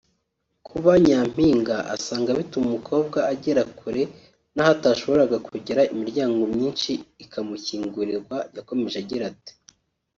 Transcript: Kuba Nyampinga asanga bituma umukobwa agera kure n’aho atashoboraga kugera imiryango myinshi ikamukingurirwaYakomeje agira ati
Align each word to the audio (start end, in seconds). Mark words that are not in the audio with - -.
Kuba 0.67 0.91
Nyampinga 1.05 1.75
asanga 1.95 2.37
bituma 2.39 2.65
umukobwa 2.69 3.17
agera 3.33 3.61
kure 3.79 4.03
n’aho 4.53 4.71
atashoboraga 4.77 5.37
kugera 5.47 5.81
imiryango 5.93 6.41
myinshi 6.53 6.91
ikamukingurirwaYakomeje 7.23 8.97
agira 9.03 9.25
ati 9.33 9.53